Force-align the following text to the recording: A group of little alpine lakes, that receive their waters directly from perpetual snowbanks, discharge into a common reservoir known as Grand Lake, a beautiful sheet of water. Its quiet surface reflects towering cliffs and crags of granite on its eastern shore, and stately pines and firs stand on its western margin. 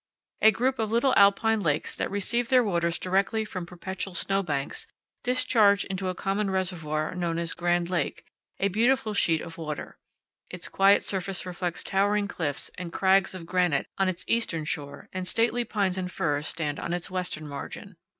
A 0.41 0.49
group 0.49 0.79
of 0.79 0.91
little 0.91 1.13
alpine 1.15 1.61
lakes, 1.61 1.95
that 1.95 2.09
receive 2.09 2.49
their 2.49 2.63
waters 2.63 2.97
directly 2.97 3.45
from 3.45 3.67
perpetual 3.67 4.15
snowbanks, 4.15 4.87
discharge 5.21 5.85
into 5.85 6.07
a 6.07 6.15
common 6.15 6.49
reservoir 6.49 7.13
known 7.13 7.37
as 7.37 7.53
Grand 7.53 7.87
Lake, 7.87 8.25
a 8.59 8.69
beautiful 8.69 9.13
sheet 9.13 9.41
of 9.41 9.59
water. 9.59 9.99
Its 10.49 10.67
quiet 10.69 11.03
surface 11.03 11.45
reflects 11.45 11.83
towering 11.83 12.27
cliffs 12.27 12.71
and 12.79 12.91
crags 12.91 13.35
of 13.35 13.45
granite 13.45 13.85
on 13.99 14.09
its 14.09 14.25
eastern 14.27 14.65
shore, 14.65 15.07
and 15.13 15.27
stately 15.27 15.63
pines 15.63 15.99
and 15.99 16.11
firs 16.11 16.47
stand 16.47 16.79
on 16.79 16.93
its 16.93 17.11
western 17.11 17.47
margin. 17.47 17.95